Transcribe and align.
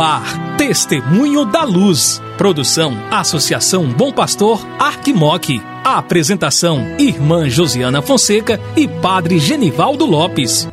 Ar, 0.00 0.56
Testemunho 0.56 1.44
da 1.44 1.64
Luz. 1.64 2.22
Produção 2.36 2.96
Associação 3.10 3.86
Bom 3.86 4.12
Pastor 4.12 4.66
Arquimoc. 4.78 5.60
apresentação 5.84 6.96
Irmã 6.98 7.48
Josiana 7.48 8.02
Fonseca 8.02 8.60
e 8.76 8.88
Padre 8.88 9.38
Genivaldo 9.38 10.04
Lopes. 10.06 10.68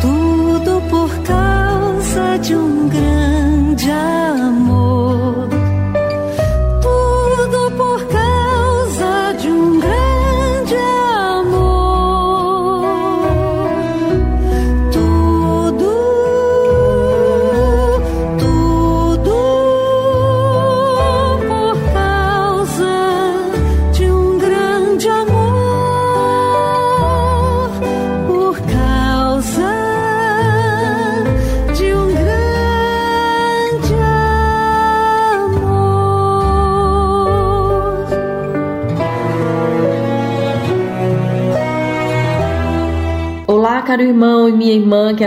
Tudo 0.00 0.82
por 0.90 1.10
causa 1.22 2.38
de 2.38 2.54
um 2.54 2.88
grande 2.88 3.90
amor. 3.90 4.65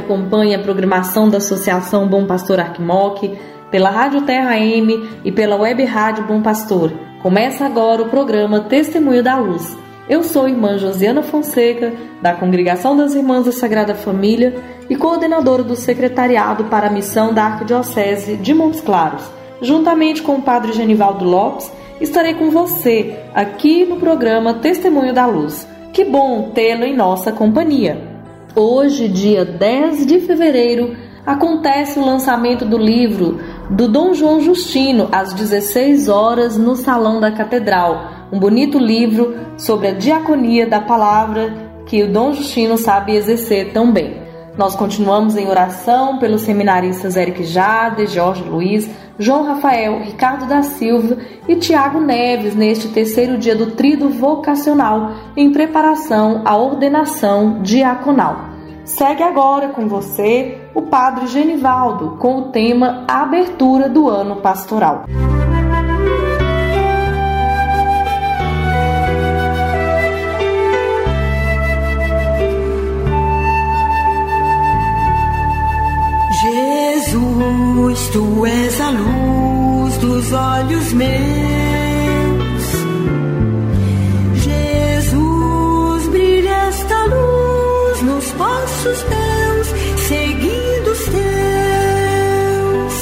Acompanha 0.09 0.57
a 0.57 0.61
programação 0.61 1.29
da 1.29 1.37
Associação 1.37 2.07
Bom 2.07 2.25
Pastor 2.25 2.59
Arquimoc, 2.59 3.37
pela 3.69 3.91
Rádio 3.91 4.23
Terra 4.23 4.57
M 4.57 5.07
e 5.23 5.31
pela 5.31 5.55
Web 5.55 5.85
Rádio 5.85 6.23
Bom 6.23 6.41
Pastor. 6.41 6.91
Começa 7.21 7.63
agora 7.63 8.01
o 8.01 8.09
programa 8.09 8.61
Testemunho 8.61 9.21
da 9.21 9.37
Luz. 9.37 9.77
Eu 10.09 10.23
sou 10.23 10.45
a 10.45 10.49
irmã 10.49 10.79
Josiana 10.79 11.21
Fonseca, 11.21 11.93
da 12.23 12.33
Congregação 12.33 12.97
das 12.97 13.13
Irmãs 13.13 13.45
da 13.45 13.51
Sagrada 13.51 13.93
Família 13.93 14.55
e 14.89 14.95
coordenadora 14.95 15.61
do 15.61 15.75
Secretariado 15.75 16.63
para 16.63 16.87
a 16.87 16.91
Missão 16.91 17.31
da 17.31 17.43
Arquidiocese 17.43 18.35
de 18.35 18.51
Montes 18.51 18.81
Claros. 18.81 19.23
Juntamente 19.61 20.23
com 20.23 20.37
o 20.37 20.41
Padre 20.41 20.73
Genivaldo 20.73 21.23
Lopes, 21.23 21.71
estarei 22.01 22.33
com 22.33 22.49
você 22.49 23.19
aqui 23.35 23.85
no 23.85 23.97
programa 23.97 24.55
Testemunho 24.55 25.13
da 25.13 25.27
Luz. 25.27 25.67
Que 25.93 26.03
bom 26.03 26.49
tê-lo 26.49 26.83
em 26.83 26.95
nossa 26.95 27.31
companhia. 27.31 28.08
Hoje, 28.55 29.07
dia 29.07 29.45
10 29.45 30.07
de 30.07 30.19
fevereiro, 30.21 30.95
acontece 31.23 31.99
o 31.99 32.05
lançamento 32.05 32.65
do 32.65 32.79
livro 32.79 33.39
do 33.69 33.87
Dom 33.87 34.15
João 34.15 34.41
Justino 34.41 35.07
às 35.11 35.33
16 35.33 36.09
horas 36.09 36.57
no 36.57 36.75
Salão 36.75 37.19
da 37.19 37.31
Catedral. 37.31 38.27
Um 38.31 38.39
bonito 38.39 38.79
livro 38.79 39.35
sobre 39.55 39.89
a 39.89 39.91
diaconia 39.91 40.65
da 40.65 40.81
palavra 40.81 41.53
que 41.85 42.01
o 42.01 42.11
Dom 42.11 42.33
Justino 42.33 42.75
sabe 42.75 43.15
exercer 43.15 43.71
tão 43.71 43.91
bem. 43.91 44.18
Nós 44.59 44.75
continuamos 44.75 45.37
em 45.37 45.47
oração 45.47 46.17
pelos 46.17 46.41
seminaristas 46.41 47.15
Eric 47.15 47.45
Jade, 47.45 48.07
Jorge 48.07 48.43
Luiz, 48.43 48.89
João 49.17 49.45
Rafael, 49.45 50.01
Ricardo 50.01 50.45
da 50.47 50.63
Silva 50.63 51.17
e 51.47 51.55
Tiago 51.55 52.01
Neves 52.01 52.55
neste 52.55 52.89
terceiro 52.89 53.37
dia 53.37 53.55
do 53.55 53.71
Trido 53.71 54.09
Vocacional 54.09 55.13
em 55.37 55.53
preparação 55.53 56.41
à 56.43 56.57
ordenação 56.57 57.61
diaconal. 57.61 58.49
Segue 58.83 59.23
agora 59.23 59.69
com 59.69 59.87
você 59.87 60.57
o 60.75 60.81
Padre 60.81 61.27
Genivaldo 61.27 62.17
com 62.19 62.39
o 62.39 62.51
tema 62.51 63.05
Abertura 63.07 63.87
do 63.87 64.09
Ano 64.09 64.41
Pastoral. 64.41 65.05
Jesus, 65.07 65.48
meus. 80.99 82.63
Jesus, 84.43 86.07
brilha 86.09 86.55
esta 86.67 87.05
luz 87.05 88.01
nos 88.01 88.31
passos 88.31 89.03
teus, 89.03 89.67
seguindo 90.07 90.91
os 90.91 90.99
teus. 91.05 92.93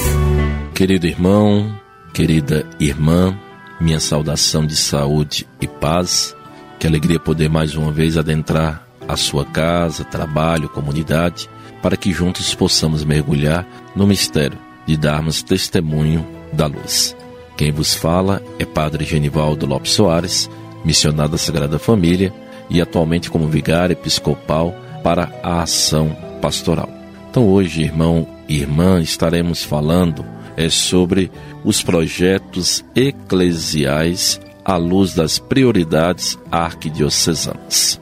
Querido 0.76 1.08
irmão, 1.08 1.76
querida 2.14 2.66
irmã, 2.80 3.36
minha 3.82 4.00
saudação 4.00 4.66
de 4.66 4.76
saúde 4.76 5.48
e 5.60 5.68
paz. 5.68 6.36
Que 6.80 6.86
alegria 6.86 7.20
poder 7.20 7.50
mais 7.50 7.76
uma 7.76 7.92
vez 7.92 8.16
adentrar 8.16 8.88
a 9.08 9.18
sua 9.18 9.44
casa, 9.44 10.04
trabalho, 10.04 10.70
comunidade, 10.70 11.50
para 11.82 11.98
que 11.98 12.12
juntos 12.12 12.54
possamos 12.54 13.04
mergulhar 13.04 13.66
no 13.96 14.06
mistério 14.06 14.60
de 14.86 14.96
darmos 14.96 15.42
testemunho 15.42 16.28
da 16.54 16.68
luz. 16.68 17.17
Quem 17.58 17.72
vos 17.72 17.96
fala 17.96 18.42
é 18.60 18.66
Padre 18.66 19.04
Genivaldo 19.04 19.66
Lopes 19.66 19.94
Soares, 19.94 20.48
missionário 20.86 21.32
da 21.32 21.38
Sagrada 21.40 21.80
Família 21.80 22.32
e 22.70 22.80
atualmente 22.80 23.32
como 23.32 23.48
vigário 23.48 23.94
episcopal 23.94 24.76
para 25.04 25.32
a 25.42 25.64
ação 25.64 26.16
pastoral. 26.40 26.88
Então 27.32 27.50
hoje, 27.50 27.82
irmão 27.82 28.28
e 28.48 28.60
irmã, 28.60 29.02
estaremos 29.02 29.64
falando 29.64 30.24
é 30.56 30.70
sobre 30.70 31.32
os 31.64 31.84
projetos 31.84 32.84
eclesiais 32.96 34.40
à 34.66 34.76
luz 34.76 35.14
das 35.14 35.38
prioridades 35.40 36.38
arquidiocesanas. 36.52 38.00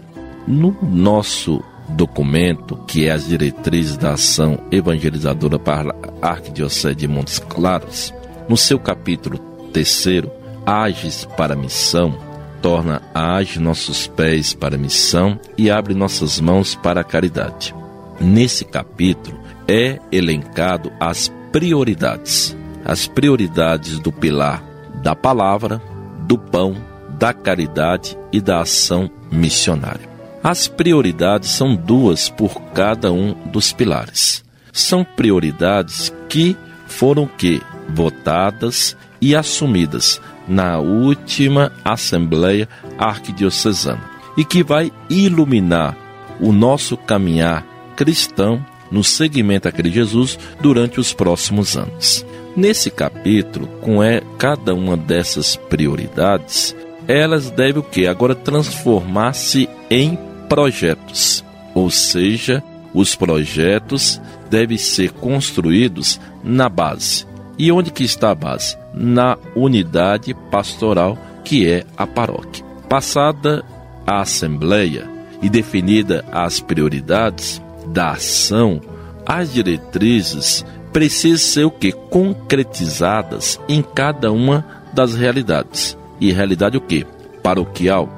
No 0.47 0.75
nosso 0.81 1.61
documento, 1.89 2.77
que 2.87 3.05
é 3.05 3.11
as 3.11 3.27
diretrizes 3.27 3.97
da 3.97 4.13
ação 4.13 4.57
evangelizadora 4.72 5.59
para 5.59 5.93
a 6.22 6.29
Arquidiocese 6.29 6.95
de 6.95 7.07
Montes 7.07 7.39
Claros, 7.39 8.13
no 8.47 8.57
seu 8.57 8.79
capítulo 8.79 9.38
terceiro, 9.72 10.31
Ages 10.66 11.25
para 11.38 11.53
a 11.53 11.57
Missão, 11.57 12.17
torna 12.61 13.01
ágeis 13.13 13.57
nossos 13.57 14.07
pés 14.07 14.53
para 14.53 14.75
a 14.75 14.79
missão 14.79 15.39
e 15.56 15.69
abre 15.69 15.94
nossas 15.94 16.39
mãos 16.39 16.73
para 16.73 17.01
a 17.01 17.03
caridade. 17.03 17.75
Nesse 18.19 18.66
capítulo 18.66 19.38
é 19.67 20.00
elencado 20.11 20.91
as 21.00 21.31
prioridades, 21.51 22.57
as 22.84 23.07
prioridades 23.07 24.00
do 24.00 24.11
pilar 24.11 24.63
da 25.03 25.16
palavra, 25.16 25.79
do 26.22 26.35
pão, 26.35 26.75
da 27.19 27.31
caridade 27.31 28.17
e 28.31 28.41
da 28.41 28.61
ação 28.61 29.07
missionária. 29.31 30.09
As 30.44 30.67
prioridades 30.67 31.51
são 31.51 31.75
duas 31.75 32.29
por 32.29 32.59
cada 32.73 33.11
um 33.11 33.34
dos 33.51 33.72
pilares. 33.72 34.44
São 34.73 35.03
prioridades 35.03 36.11
que 36.28 36.57
foram 36.88 37.28
que 37.28 37.61
votadas 37.90 38.96
e 39.22 39.35
assumidas 39.35 40.22
na 40.47 40.79
última 40.79 41.72
Assembleia 41.84 42.68
Arquidiocesana 42.97 44.16
e 44.38 44.44
que 44.44 44.63
vai 44.63 44.91
iluminar 45.09 45.97
o 46.40 46.51
nosso 46.51 46.97
caminhar 46.97 47.66
cristão 47.96 48.63
no 48.91 49.03
seguimento 49.03 49.68
a 49.68 49.72
Cristo 49.72 49.94
Jesus 49.94 50.40
durante 50.62 51.00
os 51.00 51.13
próximos 51.13 51.75
anos. 51.78 52.25
Nesse 52.56 52.90
capítulo, 52.90 53.68
com 53.81 54.02
é, 54.02 54.22
cada 54.38 54.73
uma 54.73 54.96
dessas 54.96 55.56
prioridades, 55.56 56.75
elas 57.07 57.50
devem 57.52 57.81
o 57.81 57.84
que? 57.84 58.07
Agora 58.07 58.34
transformar-se 58.34 59.69
em 59.90 60.17
projetos, 60.47 61.43
ou 61.73 61.90
seja, 61.90 62.64
os 62.93 63.16
projetos 63.16 64.22
devem 64.49 64.78
ser 64.78 65.11
construídos 65.11 66.20
na 66.43 66.70
base. 66.70 67.26
E 67.57 67.72
onde 67.72 67.91
que 67.91 68.03
está 68.03 68.31
a 68.31 68.35
base? 68.35 68.78
Na 68.93 69.37
unidade 69.55 70.34
pastoral 70.52 71.17
que 71.43 71.69
é 71.69 71.85
a 71.96 72.05
paróquia. 72.05 72.66
Passada 72.90 73.63
a 74.05 74.22
assembleia 74.22 75.07
e 75.41 75.49
definida 75.49 76.25
as 76.31 76.59
prioridades 76.59 77.61
da 77.87 78.11
ação, 78.11 78.81
as 79.25 79.53
diretrizes 79.53 80.66
precisam 80.91 81.37
ser 81.37 81.66
o 81.66 81.72
que 81.72 81.91
concretizadas 81.91 83.59
em 83.67 83.81
cada 83.81 84.31
uma 84.31 84.66
das 84.93 85.13
realidades. 85.13 85.97
E 86.19 86.31
realidade 86.31 86.78
o 86.78 86.81
que? 86.81 87.05
Paroquial, 87.43 88.09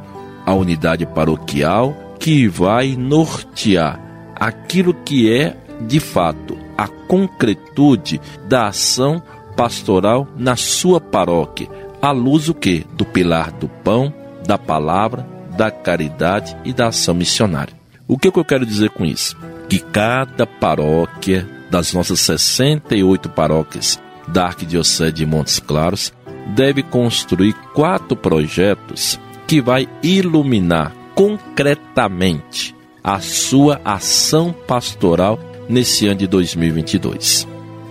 a 0.46 0.54
unidade 0.54 1.06
paroquial 1.06 1.96
que 2.20 2.48
vai 2.48 2.96
nortear 2.96 4.00
aquilo 4.36 4.94
que 4.94 5.32
é 5.32 5.56
de 5.82 6.00
fato 6.00 6.58
a 6.78 6.88
concretude 6.88 8.20
da 8.48 8.68
ação 8.68 9.22
pastoral 9.56 10.28
na 10.38 10.56
sua 10.56 11.02
paróquia, 11.02 11.68
à 12.02 12.12
luz 12.12 12.48
o 12.48 12.54
que? 12.54 12.86
Do 12.94 13.06
pilar 13.06 13.52
do 13.52 13.68
pão, 13.68 14.14
da 14.46 14.58
palavra, 14.58 15.28
da 15.58 15.72
caridade 15.72 16.56
e 16.64 16.72
da 16.72 16.88
ação 16.88 17.16
missionária. 17.16 17.74
O 18.08 18.18
que, 18.18 18.32
que 18.32 18.40
eu 18.40 18.46
quero 18.46 18.66
dizer 18.66 18.92
com 18.92 19.04
isso? 19.04 19.36
Que 19.68 19.80
cada 19.80 20.46
paróquia 20.46 21.48
das 21.70 21.94
nossas 21.94 22.20
68 22.22 23.30
paróquias 23.30 24.00
da 24.28 24.46
Arquidiocese 24.46 25.12
de 25.12 25.26
Montes 25.26 25.60
Claros 25.60 26.14
deve 26.56 26.84
construir 26.84 27.54
quatro 27.74 28.16
projetos 28.16 29.20
que 29.46 29.60
vai 29.62 29.88
iluminar 30.02 30.94
concretamente 31.16 32.76
a 33.04 33.20
sua 33.20 33.82
ação 33.84 34.54
pastoral 34.54 35.40
nesse 35.68 36.08
ano 36.08 36.20
de 36.20 36.28
2022. 36.28 37.48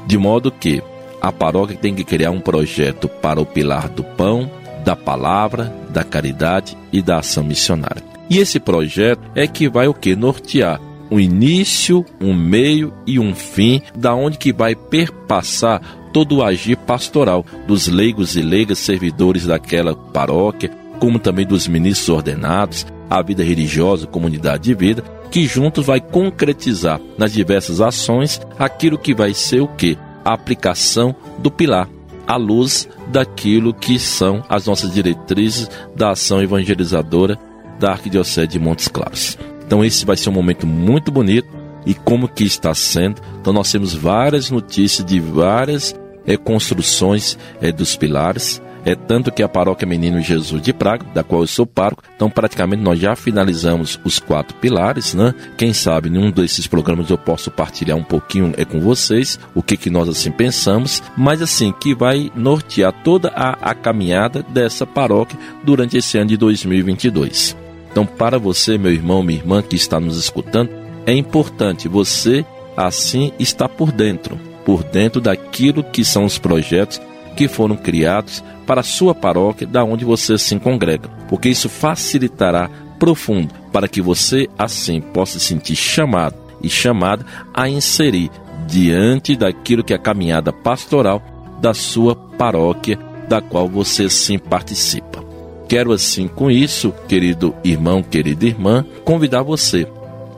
De 0.07 0.17
modo 0.19 0.51
que 0.51 0.83
a 1.21 1.33
paróquia 1.33 1.77
tem 1.77 1.95
que 1.95 2.05
criar 2.05 2.31
um 2.31 2.41
projeto 2.41 3.09
para 3.09 3.41
o 3.41 3.47
pilar 3.47 3.89
do 3.89 4.05
pão, 4.05 4.51
da 4.85 4.95
palavra, 4.95 5.75
da 5.91 6.05
caridade 6.05 6.77
e 6.93 7.03
da 7.03 7.19
ação 7.19 7.43
missionária. 7.43 8.03
E 8.31 8.39
esse 8.39 8.61
projeto 8.61 9.23
é 9.35 9.47
que 9.47 9.69
vai 9.69 9.89
o 9.89 9.95
que 9.95 10.15
nortear 10.15 10.81
um 11.11 11.21
início, 11.21 12.05
um 12.21 12.35
meio 12.35 12.93
e 13.07 13.19
um 13.19 13.35
fim, 13.35 13.81
da 13.95 14.15
onde 14.15 14.39
que 14.39 14.53
vai 14.53 14.75
perpassar 14.75 15.81
todo 16.13 16.37
o 16.37 16.43
agir 16.43 16.77
pastoral 16.77 17.45
dos 17.67 17.87
leigos 17.87 18.37
e 18.37 18.43
leigas 18.43 18.79
servidores 18.79 19.47
daquela 19.47 19.95
paróquia, 19.95 20.71
como 20.99 21.19
também 21.19 21.47
dos 21.47 21.69
ministros 21.69 22.09
ordenados, 22.09 22.87
a 23.09 23.23
vida 23.23 23.43
religiosa, 23.43 24.07
comunidade 24.07 24.65
de 24.65 24.75
vida, 24.75 25.03
que 25.31 25.47
juntos 25.47 25.85
vai 25.85 26.01
concretizar 26.01 27.01
nas 27.19 27.33
diversas 27.33 27.81
ações 27.81 28.41
aquilo 28.59 28.99
que 28.99 29.15
vai 29.15 29.35
ser 29.35 29.61
o 29.61 29.69
que? 29.69 29.99
A 30.25 30.33
aplicação 30.33 31.15
do 31.39 31.51
pilar, 31.51 31.89
à 32.27 32.37
luz 32.37 32.89
daquilo 33.09 33.73
que 33.73 33.99
são 33.99 34.45
as 34.49 34.67
nossas 34.67 34.93
diretrizes 34.93 35.71
da 35.95 36.11
ação 36.11 36.43
evangelizadora 36.43 37.39
da 37.79 37.93
Arquidiocese 37.93 38.49
de 38.49 38.59
Montes 38.59 38.89
Claros. 38.89 39.39
Então 39.65 39.85
esse 39.85 40.05
vai 40.05 40.17
ser 40.17 40.29
um 40.29 40.33
momento 40.33 40.67
muito 40.67 41.11
bonito 41.11 41.49
e 41.85 41.95
como 41.95 42.29
que 42.29 42.45
está 42.45 42.75
sendo. 42.75 43.21
Então 43.41 43.53
nós 43.53 43.71
temos 43.71 43.95
várias 43.95 44.51
notícias 44.51 45.07
de 45.07 45.21
várias 45.21 45.95
é, 46.27 46.37
construções 46.37 47.39
é, 47.61 47.71
dos 47.71 47.97
pilares. 47.97 48.61
É 48.87 48.95
tanto 48.95 49.33
que 49.33 49.43
a 49.43 49.49
paróquia 49.49 49.85
Menino 49.85 50.21
Jesus 50.21 50.63
de 50.63 50.73
Praga, 50.73 51.05
da 51.13 51.25
qual 51.25 51.41
eu 51.41 51.47
sou 51.49 51.67
pároco, 51.67 52.05
então 52.15 52.31
praticamente 52.31 52.85
nós 52.85 53.01
já 53.01 53.17
finalizamos 53.17 53.99
os 54.05 54.21
quatro 54.21 54.57
pilares, 54.59 55.13
né? 55.13 55.35
Quem 55.59 55.73
sabe 55.73 56.09
em 56.09 56.17
um 56.17 56.31
desses 56.31 56.69
programas 56.69 57.11
eu 57.11 57.19
posso 57.19 57.51
partilhar 57.51 57.97
um 57.97 58.05
pouquinho 58.05 58.55
é 58.57 58.65
com 58.65 58.79
vocês 58.79 59.41
o 59.57 59.61
que 59.61 59.77
que 59.77 59.91
nós 59.91 60.09
assim 60.09 60.31
pensamos, 60.31 61.03
mas 61.17 61.43
assim 61.43 61.73
que 61.73 61.97
vai 61.97 62.31
nortear 62.37 62.93
toda 63.03 63.31
a, 63.31 63.71
a 63.71 63.75
caminhada 63.75 64.45
dessa 64.45 64.87
paróquia 64.87 65.37
durante 65.65 65.97
esse 65.97 66.17
ano 66.17 66.29
de 66.29 66.37
2022. 66.37 67.57
Então, 67.91 68.07
para 68.07 68.39
você, 68.39 68.79
meu 68.79 68.93
irmão, 68.93 69.21
minha 69.21 69.41
irmã 69.41 69.63
que 69.63 69.75
está 69.75 69.99
nos 69.99 70.17
escutando, 70.17 70.71
é 71.05 71.13
importante 71.13 71.89
você 71.89 72.47
assim 72.77 73.33
estar 73.37 73.69
por 73.69 73.91
dentro, 73.91 74.39
por 74.65 74.85
dentro 74.85 75.21
daquilo 75.21 75.83
que 75.83 76.05
são 76.05 76.25
os 76.25 76.39
projetos 76.39 77.01
que 77.37 77.47
foram 77.47 77.77
criados 77.77 78.43
para 78.67 78.81
a 78.81 78.85
sua 78.85 79.15
paróquia, 79.15 79.67
da 79.67 79.85
onde 79.85 80.05
você 80.05 80.39
se 80.39 80.59
congrega, 80.59 81.09
porque 81.29 81.49
isso 81.49 81.69
facilitará 81.69 82.71
profundo 82.99 83.55
para 83.71 83.87
que 83.87 84.01
você 84.01 84.49
assim 84.59 85.01
possa 85.01 85.39
se 85.39 85.47
sentir 85.47 85.77
chamado 85.77 86.35
e 86.63 86.69
chamada 86.69 87.25
a 87.53 87.69
inserir 87.69 88.31
diante 88.67 89.37
daquilo 89.37 89.85
que 89.85 89.93
é 89.93 89.97
a 89.97 90.01
caminhada 90.01 90.53
pastoral 90.53 91.23
da 91.61 91.75
sua 91.75 92.17
paróquia, 92.17 92.99
da 93.29 93.41
qual 93.41 93.69
você 93.69 94.09
sim 94.09 94.39
participa. 94.39 95.25
Quero 95.69 95.93
assim 95.93 96.27
com 96.27 96.51
isso, 96.51 96.93
querido 97.07 97.55
irmão, 97.63 98.03
querida 98.03 98.47
irmã, 98.47 98.85
convidar 99.05 99.43
você 99.43 99.87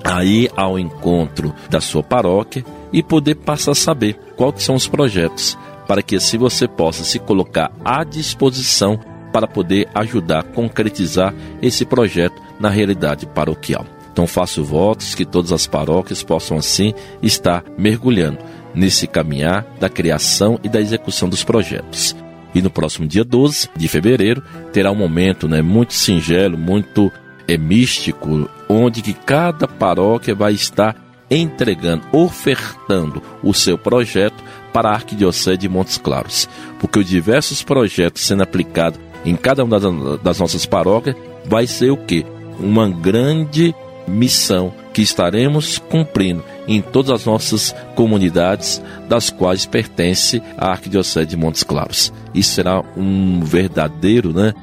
a 0.03 0.25
ir 0.25 0.51
ao 0.57 0.79
encontro 0.79 1.55
da 1.71 1.81
sua 1.81 2.03
paróquia 2.03 2.65
e 2.93 3.03
poder 3.03 3.35
passar 3.37 3.73
a 3.73 3.75
saber 3.75 4.19
quais 4.37 4.63
são 4.63 4.75
os 4.75 4.89
projetos 4.89 5.57
para 5.89 6.03
que 6.03 6.17
assim 6.17 6.37
você 6.37 6.69
possa 6.69 7.03
se 7.03 7.19
colocar 7.19 7.73
à 7.83 8.05
disposição 8.05 9.01
para 9.33 9.49
poder 9.49 9.89
ajudar 9.95 10.41
a 10.41 10.43
concretizar 10.43 11.35
esse 11.61 11.85
projeto 11.85 12.41
na 12.61 12.69
realidade 12.69 13.27
paroquial. 13.27 13.87
Então 14.13 14.27
faço 14.27 14.63
votos 14.63 15.15
que 15.15 15.25
todas 15.25 15.51
as 15.51 15.67
paróquias 15.67 16.23
possam 16.23 16.59
assim 16.59 16.93
estar 17.23 17.65
mergulhando 17.79 18.39
nesse 18.75 19.07
caminhar 19.07 19.65
da 19.81 19.89
criação 19.89 20.61
e 20.63 20.69
da 20.69 20.81
execução 20.81 21.29
dos 21.29 21.43
projetos. 21.43 22.15
E 22.55 22.61
no 22.61 22.71
próximo 22.71 23.07
dia 23.07 23.25
12 23.25 23.71
de 23.77 23.89
fevereiro 23.89 24.43
terá 24.73 24.91
um 24.91 24.97
momento 24.97 25.49
né, 25.49 25.63
muito 25.63 25.95
singelo, 25.95 26.59
muito 26.59 27.11
é, 27.47 27.57
místico, 27.57 28.49
onde 28.69 29.03
que 29.03 29.13
cada 29.13 29.67
paróquia 29.67 30.35
vai 30.35 30.53
estar 30.53 30.97
entregando, 31.31 32.05
ofertando 32.13 33.23
o 33.43 33.53
seu 33.53 33.77
projeto 33.77 34.43
para 34.73 34.91
a 34.91 34.95
Arquidiocese 34.95 35.57
de 35.57 35.69
Montes 35.69 35.99
Claros, 35.99 36.49
porque 36.79 36.99
os 36.99 37.07
diversos 37.07 37.63
projetos 37.63 38.23
sendo 38.23 38.43
aplicados 38.43 39.01
em 39.25 39.35
cada 39.37 39.65
uma 39.65 39.79
das 40.19 40.39
nossas 40.39 40.65
paróquias 40.67 41.17
vai 41.45 41.67
ser 41.67 41.91
o 41.91 41.97
que? 41.97 42.25
Uma 42.61 42.89
grande 42.89 43.75
missão 44.07 44.73
que 44.93 45.03
estaremos 45.03 45.79
cumprindo 45.79 46.43
em 46.67 46.81
todas 46.81 47.11
as 47.11 47.25
nossas 47.25 47.75
comunidades, 47.95 48.83
das 49.09 49.31
quais 49.31 49.65
pertence 49.65 50.43
a 50.57 50.71
Arquidiocese 50.71 51.27
de 51.27 51.37
Montes 51.37 51.63
Claros. 51.63 52.13
Isso 52.35 52.53
será 52.53 52.83
um 52.97 53.41
verdadeiro, 53.41 54.33
né? 54.33 54.55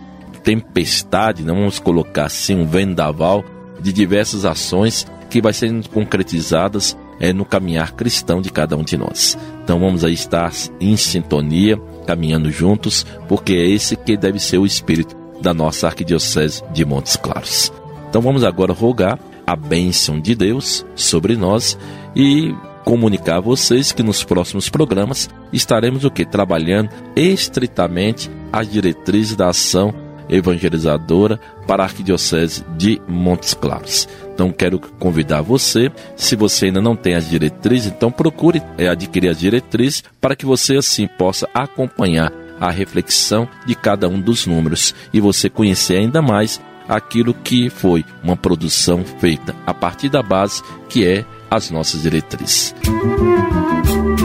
Tempestade, 0.43 1.43
não 1.43 1.55
vamos 1.55 1.79
colocar 1.79 2.25
assim, 2.25 2.55
um 2.55 2.67
vendaval 2.67 3.43
de 3.79 3.91
diversas 3.91 4.45
ações 4.45 5.07
que 5.29 5.41
vai 5.41 5.53
sendo 5.53 5.89
concretizadas 5.89 6.95
é, 7.19 7.33
no 7.33 7.45
caminhar 7.45 7.93
cristão 7.93 8.41
de 8.41 8.51
cada 8.51 8.75
um 8.75 8.83
de 8.83 8.97
nós. 8.97 9.37
Então 9.63 9.79
vamos 9.79 10.03
aí 10.03 10.13
estar 10.13 10.51
em 10.79 10.95
sintonia, 10.95 11.77
caminhando 12.05 12.51
juntos, 12.51 13.05
porque 13.27 13.53
é 13.53 13.67
esse 13.67 13.95
que 13.95 14.17
deve 14.17 14.39
ser 14.39 14.57
o 14.57 14.65
espírito 14.65 15.15
da 15.41 15.53
nossa 15.53 15.87
arquidiocese 15.87 16.63
de 16.71 16.85
Montes 16.85 17.15
Claros. 17.15 17.71
Então 18.09 18.21
vamos 18.21 18.43
agora 18.43 18.73
rogar 18.73 19.19
a 19.45 19.55
bênção 19.55 20.19
de 20.19 20.35
Deus 20.35 20.85
sobre 20.95 21.35
nós 21.35 21.77
e 22.15 22.53
comunicar 22.83 23.37
a 23.37 23.41
vocês 23.41 23.91
que 23.91 24.03
nos 24.03 24.23
próximos 24.23 24.69
programas 24.69 25.29
estaremos 25.51 26.05
o 26.05 26.11
que 26.11 26.23
trabalhando 26.23 26.89
estritamente 27.15 28.29
as 28.53 28.71
diretrizes 28.71 29.35
da 29.35 29.49
ação 29.49 29.93
evangelizadora 30.29 31.39
para 31.67 31.83
a 31.83 31.85
Arquidiocese 31.85 32.63
de 32.77 33.01
Montes 33.07 33.53
Claros. 33.53 34.07
Então 34.35 34.51
quero 34.51 34.77
convidar 34.99 35.41
você, 35.41 35.89
se 36.17 36.35
você 36.35 36.65
ainda 36.65 36.81
não 36.81 36.93
tem 36.93 37.15
as 37.15 37.29
diretrizes, 37.29 37.87
então 37.87 38.11
procure 38.11 38.61
é, 38.77 38.89
adquirir 38.89 39.29
as 39.29 39.39
diretrizes 39.39 40.03
para 40.19 40.35
que 40.35 40.45
você 40.45 40.75
assim 40.75 41.07
possa 41.07 41.49
acompanhar 41.53 42.31
a 42.59 42.69
reflexão 42.69 43.47
de 43.65 43.75
cada 43.75 44.09
um 44.09 44.19
dos 44.19 44.45
números 44.45 44.93
e 45.13 45.21
você 45.21 45.49
conhecer 45.49 45.97
ainda 45.97 46.21
mais 46.21 46.61
aquilo 46.87 47.33
que 47.33 47.69
foi 47.69 48.05
uma 48.21 48.35
produção 48.35 49.05
feita 49.05 49.55
a 49.65 49.73
partir 49.73 50.09
da 50.09 50.21
base 50.21 50.61
que 50.89 51.05
é 51.05 51.25
as 51.49 51.71
nossas 51.71 52.03
diretrizes. 52.03 52.75
Música 52.85 54.24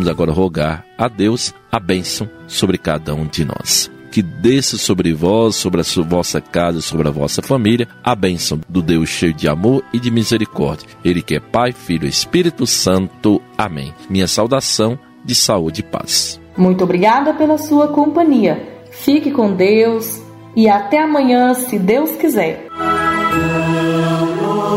Vamos 0.00 0.08
agora 0.10 0.32
rogar 0.32 0.82
a 0.96 1.08
Deus 1.08 1.52
a 1.70 1.78
bênção 1.78 2.26
sobre 2.46 2.78
cada 2.78 3.14
um 3.14 3.26
de 3.26 3.44
nós. 3.44 3.90
Que 4.10 4.22
desça 4.22 4.78
sobre 4.78 5.12
vós, 5.12 5.56
sobre 5.56 5.82
a 5.82 5.84
sua, 5.84 6.02
vossa 6.02 6.40
casa, 6.40 6.80
sobre 6.80 7.06
a 7.06 7.10
vossa 7.10 7.42
família, 7.42 7.86
a 8.02 8.14
bênção 8.14 8.58
do 8.66 8.80
Deus 8.80 9.10
cheio 9.10 9.34
de 9.34 9.46
amor 9.46 9.84
e 9.92 10.00
de 10.00 10.10
misericórdia. 10.10 10.88
Ele 11.04 11.20
que 11.20 11.34
é 11.34 11.38
Pai, 11.38 11.72
Filho 11.72 12.06
e 12.06 12.08
Espírito 12.08 12.66
Santo. 12.66 13.42
Amém. 13.58 13.92
Minha 14.08 14.26
saudação 14.26 14.98
de 15.22 15.34
saúde 15.34 15.80
e 15.80 15.84
paz. 15.84 16.40
Muito 16.56 16.82
obrigada 16.82 17.34
pela 17.34 17.58
sua 17.58 17.88
companhia. 17.88 18.80
Fique 18.90 19.30
com 19.30 19.52
Deus 19.54 20.18
e 20.56 20.66
até 20.66 21.02
amanhã, 21.02 21.52
se 21.52 21.78
Deus 21.78 22.12
quiser. 22.12 22.68
Não 22.74 24.26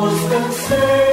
nos 0.02 0.22
cansemos 0.30 1.13